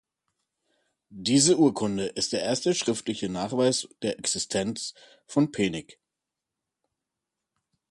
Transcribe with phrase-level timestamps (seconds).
[1.13, 4.95] Diese Urkunde ist der erste schriftliche Nachweis der Existenz
[5.27, 5.99] von Penig.